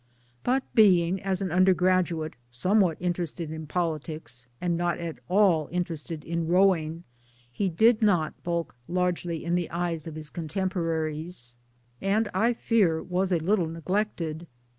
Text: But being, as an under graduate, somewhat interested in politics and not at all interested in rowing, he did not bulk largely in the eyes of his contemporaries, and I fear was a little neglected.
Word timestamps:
But 0.43 0.63
being, 0.73 1.21
as 1.21 1.43
an 1.43 1.51
under 1.51 1.75
graduate, 1.75 2.33
somewhat 2.49 2.97
interested 2.99 3.51
in 3.51 3.67
politics 3.67 4.47
and 4.59 4.75
not 4.75 4.97
at 4.97 5.19
all 5.29 5.69
interested 5.71 6.23
in 6.23 6.47
rowing, 6.47 7.03
he 7.51 7.69
did 7.69 8.01
not 8.01 8.41
bulk 8.41 8.75
largely 8.87 9.45
in 9.45 9.53
the 9.53 9.69
eyes 9.69 10.07
of 10.07 10.15
his 10.15 10.31
contemporaries, 10.31 11.55
and 12.01 12.27
I 12.33 12.51
fear 12.53 13.03
was 13.03 13.31
a 13.31 13.37
little 13.37 13.67
neglected. 13.67 14.47